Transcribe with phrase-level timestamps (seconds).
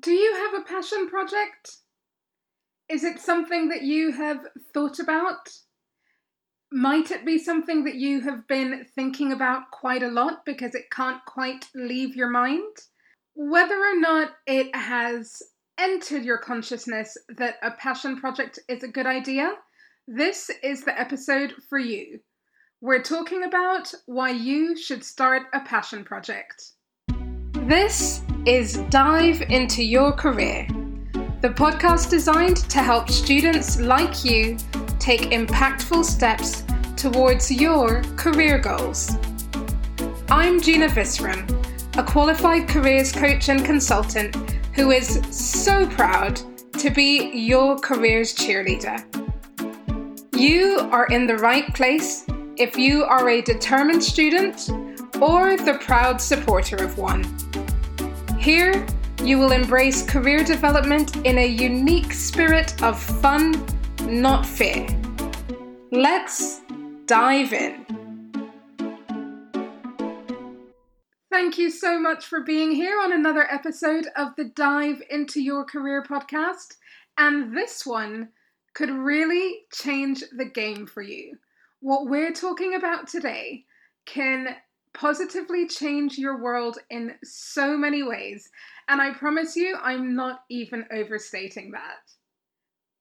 [0.00, 1.78] Do you have a passion project?
[2.88, 5.48] Is it something that you have thought about?
[6.70, 10.90] Might it be something that you have been thinking about quite a lot because it
[10.90, 12.76] can't quite leave your mind?
[13.34, 15.42] Whether or not it has
[15.78, 19.54] entered your consciousness that a passion project is a good idea,
[20.06, 22.20] this is the episode for you.
[22.80, 26.72] We're talking about why you should start a passion project.
[27.68, 30.66] This is Dive into Your Career,
[31.42, 34.56] the podcast designed to help students like you
[34.98, 36.64] take impactful steps
[36.96, 39.18] towards your career goals.
[40.30, 41.44] I'm Gina Visram,
[41.98, 44.34] a qualified careers coach and consultant
[44.72, 46.40] who is so proud
[46.78, 49.04] to be your careers cheerleader.
[50.34, 52.24] You are in the right place
[52.56, 54.70] if you are a determined student
[55.20, 57.24] or the proud supporter of one.
[58.38, 58.86] Here,
[59.22, 63.64] you will embrace career development in a unique spirit of fun,
[64.02, 64.86] not fear.
[65.90, 66.60] Let's
[67.06, 67.84] dive in.
[71.30, 75.64] Thank you so much for being here on another episode of the Dive into Your
[75.64, 76.76] Career podcast.
[77.16, 78.28] And this one
[78.74, 81.36] could really change the game for you.
[81.80, 83.64] What we're talking about today
[84.06, 84.56] can
[84.98, 88.50] positively change your world in so many ways.
[88.88, 92.02] And I promise you, I'm not even overstating that.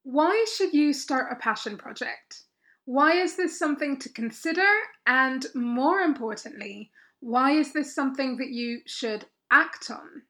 [0.04, 2.44] Why should you start a passion project?
[2.86, 4.68] Why is this something to consider?
[5.08, 10.22] And more importantly, why is this something that you should act on?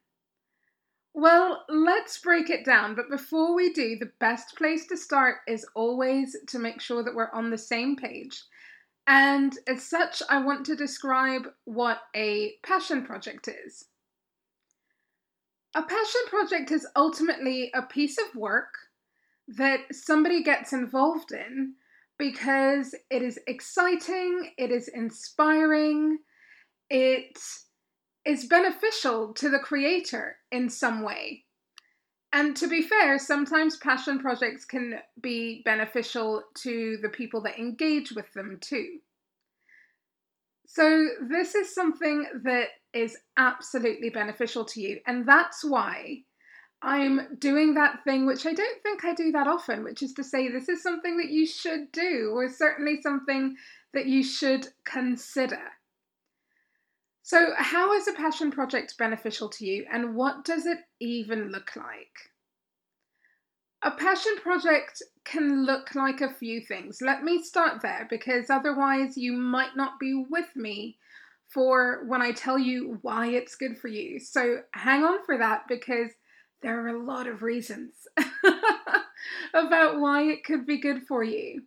[1.13, 2.95] Well, let's break it down.
[2.95, 7.13] But before we do, the best place to start is always to make sure that
[7.13, 8.41] we're on the same page
[9.07, 13.85] and as such, I want to describe what a passion project is.
[15.73, 18.73] A passion project is ultimately a piece of work
[19.47, 21.75] that somebody gets involved in
[22.17, 26.17] because it is exciting, it is inspiring,
[26.89, 27.39] it
[28.25, 31.45] is beneficial to the creator in some way.
[32.33, 38.11] And to be fair, sometimes passion projects can be beneficial to the people that engage
[38.11, 38.99] with them too.
[40.69, 46.23] So, this is something that is absolutely beneficial to you, and that's why
[46.81, 50.23] I'm doing that thing which I don't think I do that often, which is to
[50.23, 53.55] say, this is something that you should do, or certainly something
[53.93, 55.71] that you should consider.
[57.23, 61.75] So, how is a passion project beneficial to you, and what does it even look
[61.77, 62.31] like?
[63.83, 66.99] A passion project can look like a few things.
[66.99, 70.97] Let me start there because otherwise, you might not be with me
[71.47, 74.19] for when I tell you why it's good for you.
[74.19, 76.11] So, hang on for that because
[76.61, 77.93] there are a lot of reasons
[79.53, 81.61] about why it could be good for you.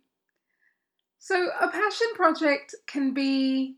[1.17, 3.77] So, a passion project can be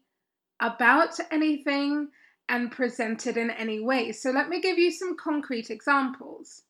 [0.59, 2.09] about anything
[2.49, 4.11] and presented in any way.
[4.11, 6.63] So, let me give you some concrete examples.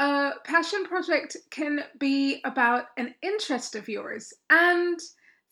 [0.00, 4.98] A passion project can be about an interest of yours, and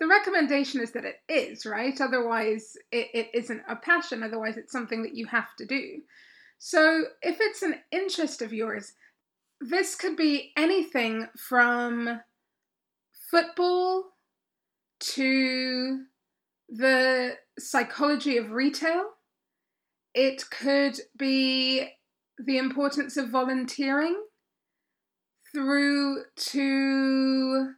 [0.00, 2.00] the recommendation is that it is, right?
[2.00, 6.00] Otherwise, it, it isn't a passion, otherwise, it's something that you have to do.
[6.58, 8.94] So, if it's an interest of yours,
[9.60, 12.22] this could be anything from
[13.30, 14.14] football
[15.00, 16.04] to
[16.70, 19.10] the psychology of retail.
[20.14, 21.90] It could be
[22.38, 24.18] the importance of volunteering
[25.52, 27.74] through to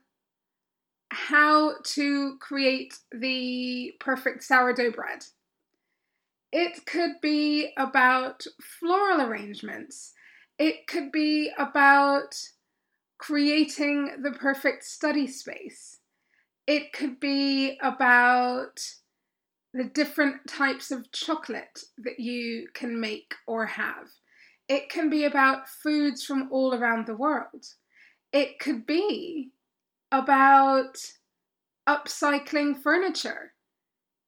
[1.11, 5.25] how to create the perfect sourdough bread.
[6.53, 10.13] It could be about floral arrangements.
[10.59, 12.35] It could be about
[13.19, 15.99] creating the perfect study space.
[16.67, 18.81] It could be about
[19.73, 24.09] the different types of chocolate that you can make or have.
[24.71, 27.67] It can be about foods from all around the world.
[28.33, 29.51] It could be
[30.13, 30.97] about
[31.89, 33.53] upcycling furniture,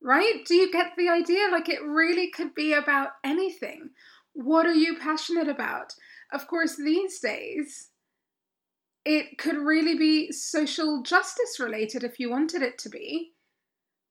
[0.02, 0.44] right?
[0.44, 1.46] Do you get the idea?
[1.52, 3.90] Like it really could be about anything.
[4.32, 5.94] What are you passionate about?
[6.32, 7.90] Of course, these days,
[9.04, 13.30] it could really be social justice related if you wanted it to be.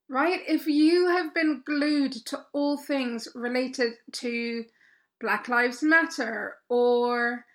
[0.09, 0.39] Right?
[0.47, 4.63] If you have been glued to all things related to
[5.21, 7.45] Black Lives Matter or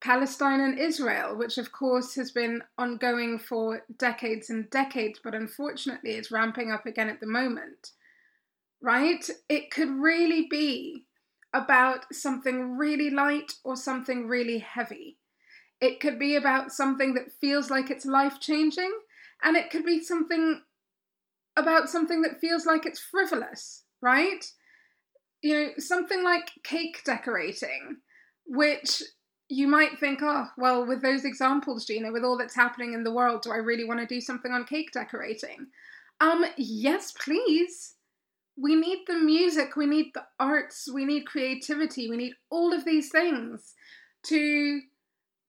[0.00, 6.10] Palestine and Israel, which of course has been ongoing for decades and decades, but unfortunately
[6.10, 7.92] is ramping up again at the moment,
[8.82, 9.28] right?
[9.48, 11.06] It could really be
[11.54, 15.16] about something really light or something really heavy.
[15.80, 18.92] It could be about something that feels like it's life changing,
[19.42, 20.60] and it could be something
[21.56, 24.44] about something that feels like it's frivolous, right?
[25.44, 27.98] You know, something like cake decorating,
[28.46, 29.02] which
[29.50, 33.12] you might think, oh, well, with those examples, Gina, with all that's happening in the
[33.12, 35.66] world, do I really want to do something on cake decorating?
[36.18, 37.94] Um, yes, please.
[38.56, 42.86] We need the music, we need the arts, we need creativity, we need all of
[42.86, 43.74] these things
[44.24, 44.80] to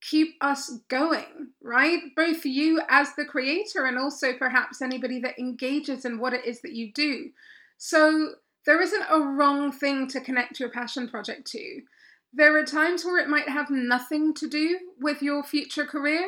[0.02, 2.02] keep us going, right?
[2.16, 6.62] Both you as the creator and also perhaps anybody that engages in what it is
[6.62, 7.30] that you do.
[7.78, 11.82] So there isn't a wrong thing to connect your passion project to.
[12.34, 16.28] There are times where it might have nothing to do with your future career,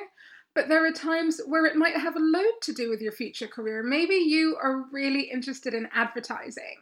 [0.55, 3.47] but there are times where it might have a load to do with your future
[3.47, 3.83] career.
[3.83, 6.77] Maybe you are really interested in advertising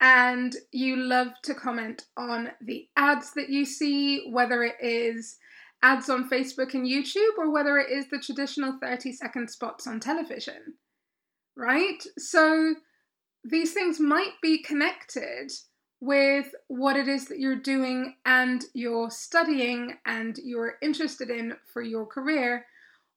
[0.00, 5.36] and you love to comment on the ads that you see, whether it is
[5.82, 10.00] ads on Facebook and YouTube or whether it is the traditional 30 second spots on
[10.00, 10.74] television,
[11.56, 12.02] right?
[12.18, 12.74] So
[13.48, 15.52] these things might be connected
[16.00, 21.80] with what it is that you're doing and you're studying and you're interested in for
[21.82, 22.66] your career,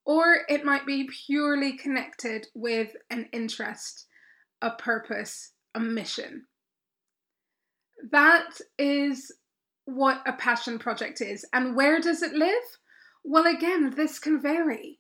[0.06, 4.06] or it might be purely connected with an interest,
[4.62, 6.46] a purpose, a mission.
[8.12, 9.32] That is
[9.86, 11.46] what a passion project is.
[11.52, 12.64] And where does it live?
[13.26, 14.99] Well, again, this can vary.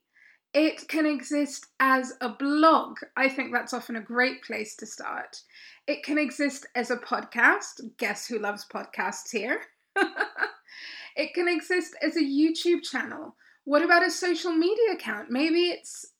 [0.53, 2.97] It can exist as a blog.
[3.15, 5.41] I think that's often a great place to start.
[5.87, 7.81] It can exist as a podcast.
[7.97, 9.61] Guess who loves podcasts here?
[11.15, 13.35] it can exist as a YouTube channel.
[13.65, 15.29] What about a social media account?
[15.29, 16.13] Maybe it's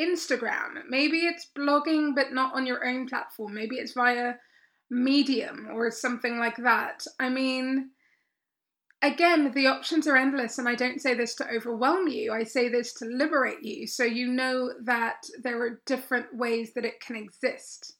[0.00, 0.82] Instagram.
[0.88, 3.54] Maybe it's blogging, but not on your own platform.
[3.54, 4.34] Maybe it's via
[4.90, 7.06] Medium or something like that.
[7.20, 7.91] I mean,
[9.02, 12.32] again, the options are endless, and I don't say this to overwhelm you.
[12.32, 16.84] I say this to liberate you so you know that there are different ways that
[16.84, 17.96] it can exist.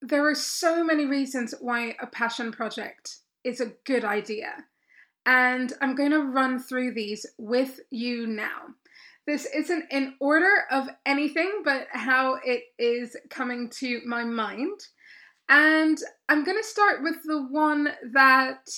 [0.00, 4.64] There are so many reasons why a passion project is a good idea,
[5.24, 8.74] and I'm going to run through these with you now.
[9.24, 14.80] This isn't in order of anything, but how it is coming to my mind.
[15.48, 15.98] And
[16.28, 18.68] I'm going to start with the one that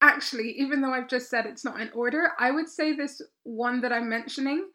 [0.00, 3.80] actually, even though I've just said it's not in order, I would say this one
[3.80, 4.68] that I'm mentioning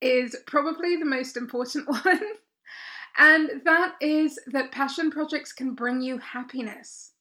[0.00, 2.20] is probably the most important one.
[3.18, 7.12] and that is that passion projects can bring you happiness.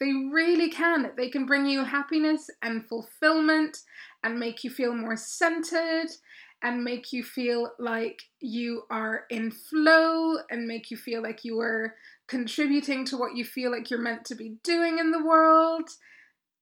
[0.00, 1.12] They really can.
[1.16, 3.78] They can bring you happiness and fulfillment
[4.24, 6.08] and make you feel more centered
[6.62, 11.60] and make you feel like you are in flow and make you feel like you
[11.60, 11.94] are
[12.26, 15.88] contributing to what you feel like you're meant to be doing in the world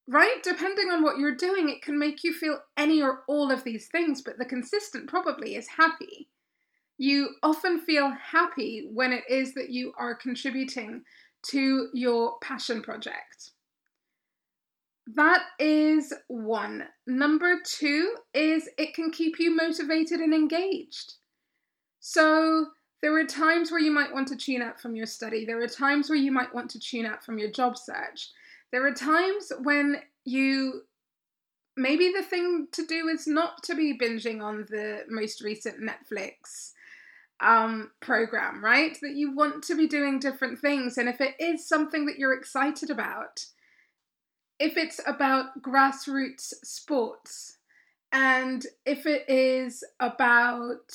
[0.09, 0.43] right?
[0.43, 3.89] Depending on what you're doing, it can make you feel any or all of these
[3.89, 6.29] things, but the consistent probably is happy.
[6.99, 11.03] You often feel happy when it is that you are contributing
[11.49, 13.51] to your passion project.
[15.15, 16.85] That is one.
[17.07, 21.15] Number two is it can keep you motivated and engaged.
[21.99, 22.67] So,
[23.03, 25.45] there are times where you might want to tune out from your study.
[25.45, 28.31] There are times where you might want to tune out from your job search.
[28.73, 30.83] There are times when you
[31.77, 36.73] maybe the thing to do is not to be binging on the most recent Netflix
[37.41, 38.97] um, program, right?
[39.01, 40.97] That you want to be doing different things.
[40.97, 43.47] And if it is something that you're excited about,
[44.59, 47.59] if it's about grassroots sports,
[48.13, 50.93] and if it is about,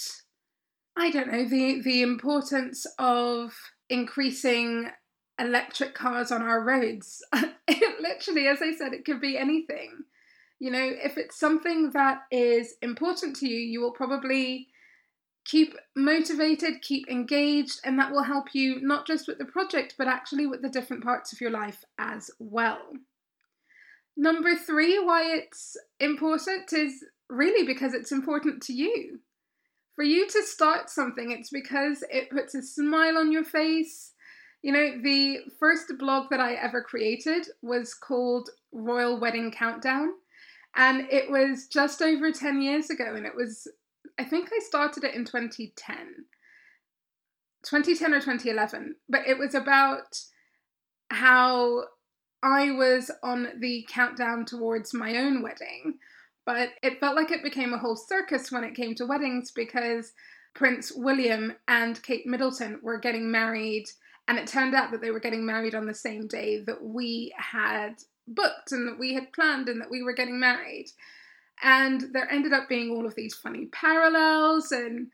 [0.95, 3.53] I don't know, the, the importance of
[3.89, 4.91] increasing
[5.39, 7.23] electric cars on our roads.
[7.67, 10.03] it literally, as I said, it could be anything.
[10.59, 14.67] You know, if it's something that is important to you, you will probably
[15.45, 20.07] keep motivated, keep engaged, and that will help you not just with the project, but
[20.07, 22.81] actually with the different parts of your life as well.
[24.17, 29.19] Number three, why it's important is really because it's important to you.
[29.95, 34.13] For you to start something, it's because it puts a smile on your face,
[34.61, 40.13] you know, the first blog that I ever created was called Royal Wedding Countdown.
[40.75, 43.15] And it was just over 10 years ago.
[43.15, 43.67] And it was,
[44.19, 45.95] I think I started it in 2010.
[47.63, 48.95] 2010 or 2011.
[49.09, 50.19] But it was about
[51.09, 51.83] how
[52.43, 55.95] I was on the countdown towards my own wedding.
[56.45, 60.13] But it felt like it became a whole circus when it came to weddings because
[60.53, 63.85] Prince William and Kate Middleton were getting married
[64.27, 67.33] And it turned out that they were getting married on the same day that we
[67.37, 67.95] had
[68.27, 70.87] booked and that we had planned and that we were getting married.
[71.63, 74.71] And there ended up being all of these funny parallels.
[74.71, 75.07] And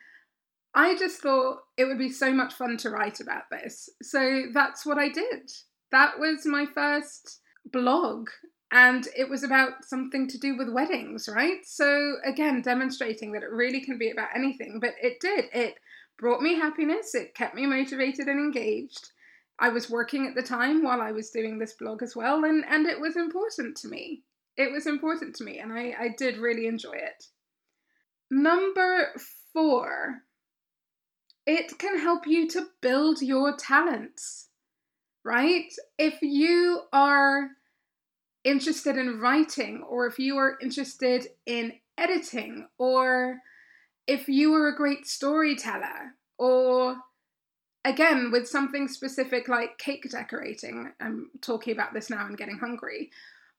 [0.73, 3.89] I just thought it would be so much fun to write about this.
[4.01, 5.51] So that's what I did.
[5.91, 7.39] That was my first
[7.71, 8.29] blog.
[8.71, 11.59] And it was about something to do with weddings, right?
[11.63, 14.79] So, again, demonstrating that it really can be about anything.
[14.81, 15.45] But it did.
[15.53, 15.75] It
[16.17, 19.11] brought me happiness, it kept me motivated and engaged.
[19.59, 22.63] I was working at the time while I was doing this blog as well, and,
[22.67, 24.23] and it was important to me.
[24.57, 27.27] It was important to me, and I, I did really enjoy it.
[28.29, 29.13] Number
[29.53, 30.23] four,
[31.45, 34.49] it can help you to build your talents,
[35.23, 35.71] right?
[35.97, 37.49] If you are
[38.43, 43.39] interested in writing, or if you are interested in editing, or
[44.07, 46.97] if you were a great storyteller, or
[47.85, 53.11] again, with something specific like cake decorating, I'm talking about this now and getting hungry,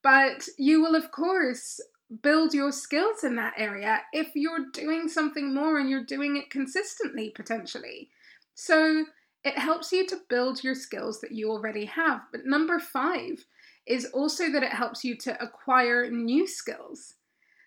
[0.02, 1.80] but you will, of course,
[2.22, 6.50] build your skills in that area if you're doing something more and you're doing it
[6.50, 8.10] consistently, potentially.
[8.54, 9.06] So
[9.44, 12.20] it helps you to build your skills that you already have.
[12.32, 13.44] But number five
[13.86, 17.14] is also that it helps you to acquire new skills.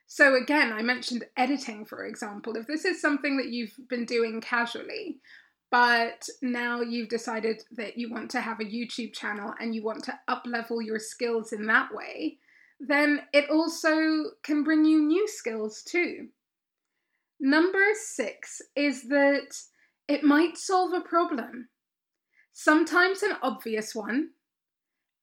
[0.07, 2.55] So, again, I mentioned editing, for example.
[2.55, 5.17] If this is something that you've been doing casually,
[5.69, 10.05] but now you've decided that you want to have a YouTube channel and you want
[10.05, 12.37] to up level your skills in that way,
[12.79, 16.29] then it also can bring you new skills too.
[17.39, 19.57] Number six is that
[20.07, 21.67] it might solve a problem,
[22.53, 24.29] sometimes an obvious one,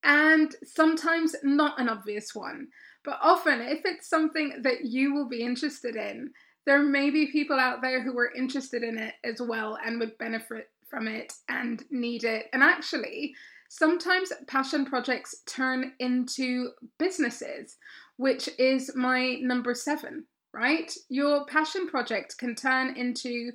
[0.03, 2.69] and sometimes not an obvious one.
[3.05, 6.31] But often, if it's something that you will be interested in,
[6.67, 10.17] there may be people out there who are interested in it as well and would
[10.19, 12.47] benefit from it and need it.
[12.53, 13.35] And actually,
[13.69, 17.77] sometimes passion projects turn into businesses,
[18.17, 20.93] which is my number seven, right?
[21.09, 23.51] Your passion project can turn into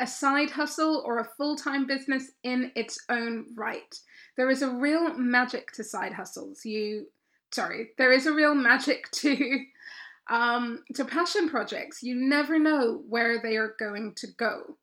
[0.00, 3.94] a side hustle or a full time business in its own right.
[4.36, 6.64] There is a real magic to side hustles.
[6.64, 7.06] You,
[7.52, 9.64] sorry, there is a real magic to
[10.30, 14.76] um, to passion projects, you never know where they are going to go.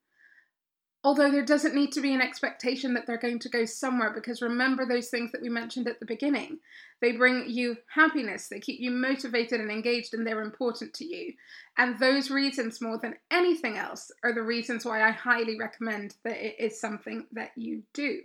[1.03, 4.41] Although there doesn't need to be an expectation that they're going to go somewhere, because
[4.41, 6.59] remember those things that we mentioned at the beginning.
[6.99, 11.33] They bring you happiness, they keep you motivated and engaged, and they're important to you.
[11.77, 16.45] And those reasons, more than anything else, are the reasons why I highly recommend that
[16.45, 18.19] it is something that you do.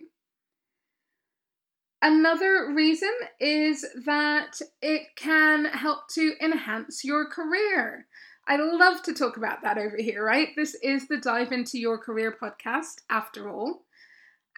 [2.04, 8.08] Another reason is that it can help to enhance your career.
[8.48, 10.48] I love to talk about that over here, right?
[10.56, 13.84] This is the Dive Into Your Career podcast, after all.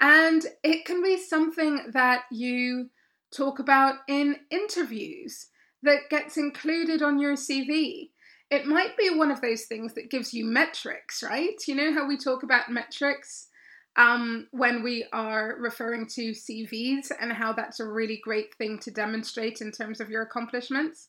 [0.00, 2.88] And it can be something that you
[3.30, 5.48] talk about in interviews
[5.82, 8.08] that gets included on your CV.
[8.50, 11.60] It might be one of those things that gives you metrics, right?
[11.68, 13.48] You know how we talk about metrics
[13.96, 18.90] um, when we are referring to CVs and how that's a really great thing to
[18.90, 21.08] demonstrate in terms of your accomplishments.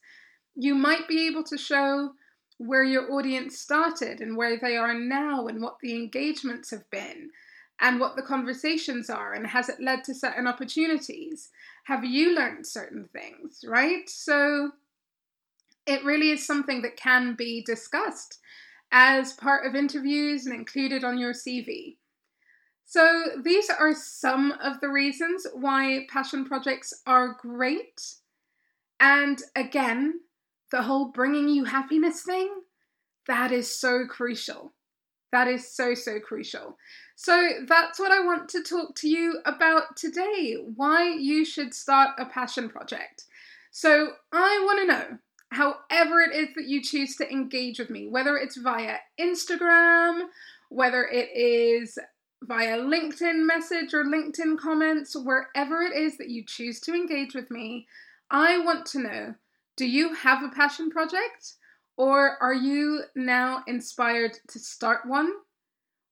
[0.55, 2.11] You might be able to show
[2.57, 7.29] where your audience started and where they are now and what the engagements have been
[7.81, 11.49] and what the conversations are and has it led to certain opportunities
[11.85, 14.71] have you learned certain things right so
[15.85, 18.39] it really is something that can be discussed
[18.91, 21.97] as part of interviews and included on your cv
[22.87, 28.13] so, these are some of the reasons why passion projects are great.
[28.99, 30.19] And again,
[30.71, 32.49] the whole bringing you happiness thing,
[33.27, 34.73] that is so crucial.
[35.31, 36.77] That is so, so crucial.
[37.15, 42.11] So, that's what I want to talk to you about today why you should start
[42.19, 43.25] a passion project.
[43.71, 45.17] So, I want to know
[45.49, 50.25] however it is that you choose to engage with me, whether it's via Instagram,
[50.69, 51.97] whether it is
[52.43, 57.49] via LinkedIn message or LinkedIn comments, wherever it is that you choose to engage with
[57.49, 57.87] me,
[58.29, 59.35] I want to know
[59.77, 61.53] do you have a passion project
[61.97, 65.31] or are you now inspired to start one?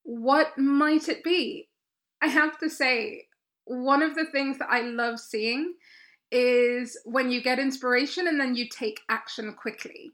[0.03, 1.70] What might it be?
[2.22, 3.27] I have to say,
[3.65, 5.75] one of the things that I love seeing
[6.32, 10.13] is when you get inspiration and then you take action quickly.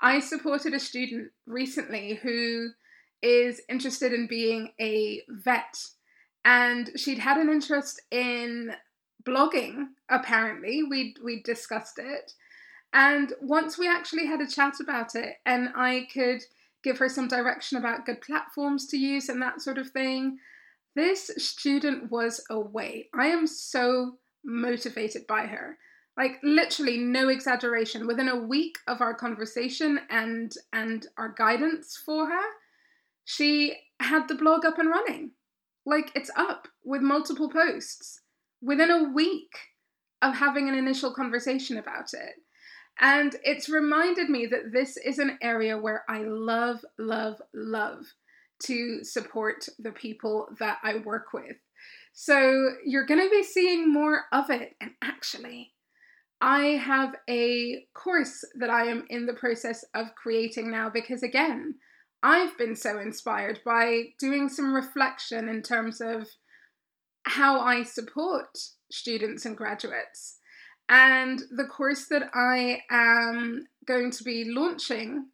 [0.00, 2.70] I supported a student recently who
[3.22, 5.86] is interested in being a vet.
[6.44, 8.72] And she'd had an interest in
[9.24, 10.82] blogging, apparently.
[10.82, 12.32] We'd, we'd discussed it.
[12.92, 16.42] And once we actually had a chat about it, and I could
[16.82, 20.38] give her some direction about good platforms to use and that sort of thing,
[20.94, 23.08] This student was away.
[23.14, 25.78] I am so motivated by her.
[26.16, 28.06] Like literally no exaggeration.
[28.06, 32.46] Within a week of our conversation and and our guidance for her,
[33.24, 35.32] she had the blog up and running.
[35.84, 38.20] Like it's up with multiple posts
[38.60, 39.50] within a week
[40.20, 42.34] of having an initial conversation about it.
[43.00, 48.04] And it's reminded me that this is an area where I love, love, love
[48.64, 51.56] to support the people that I work with.
[52.12, 54.76] So you're going to be seeing more of it.
[54.80, 55.72] And actually,
[56.40, 61.76] I have a course that I am in the process of creating now because, again,
[62.22, 66.28] I've been so inspired by doing some reflection in terms of
[67.24, 68.58] how I support
[68.90, 70.38] students and graduates.
[70.88, 75.26] And the course that I am going to be launching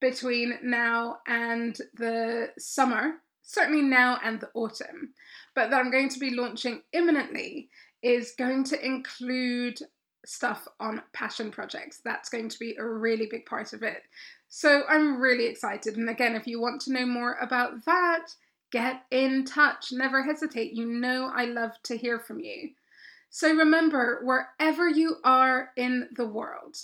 [0.00, 5.14] between now and the summer, certainly now and the autumn,
[5.54, 7.68] but that I'm going to be launching imminently
[8.02, 9.80] is going to include
[10.24, 12.00] stuff on passion projects.
[12.04, 14.02] That's going to be a really big part of it.
[14.48, 15.96] So I'm really excited.
[15.96, 18.28] And again, if you want to know more about that,
[18.70, 19.92] get in touch.
[19.92, 20.72] Never hesitate.
[20.72, 22.70] You know I love to hear from you.
[23.30, 26.76] So remember, wherever you are in the world,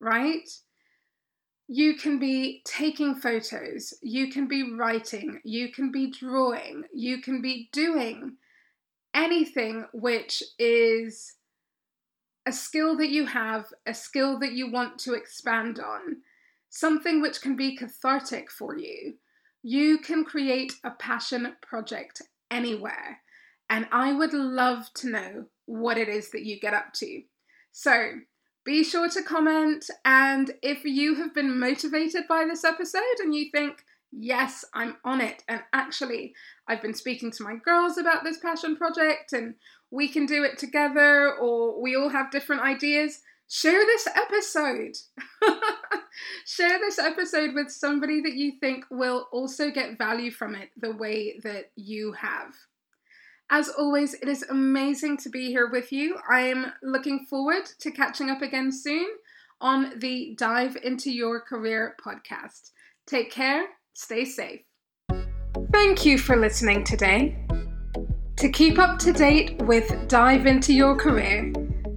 [0.00, 0.48] right?
[1.68, 7.42] You can be taking photos, you can be writing, you can be drawing, you can
[7.42, 8.36] be doing
[9.12, 11.34] anything which is
[12.46, 16.18] a skill that you have, a skill that you want to expand on,
[16.70, 19.14] something which can be cathartic for you.
[19.62, 23.20] You can create a passion project anywhere.
[23.68, 27.22] And I would love to know what it is that you get up to.
[27.72, 28.12] So
[28.64, 29.90] be sure to comment.
[30.04, 35.20] And if you have been motivated by this episode and you think, yes, I'm on
[35.20, 36.34] it, and actually,
[36.68, 39.54] I've been speaking to my girls about this passion project and
[39.90, 44.96] we can do it together, or we all have different ideas, share this episode.
[46.46, 50.92] share this episode with somebody that you think will also get value from it the
[50.92, 52.54] way that you have.
[53.48, 56.18] As always, it is amazing to be here with you.
[56.28, 59.06] I am looking forward to catching up again soon
[59.60, 62.72] on the Dive into Your Career podcast.
[63.06, 64.62] Take care, stay safe.
[65.72, 67.45] Thank you for listening today.
[68.36, 71.52] To keep up to date with Dive into Your Career,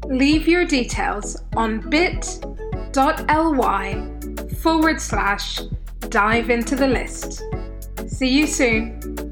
[0.05, 2.91] leave your details on bit.ly
[4.61, 5.59] forward slash
[6.07, 7.43] dive into the list.
[8.07, 9.28] See you soon.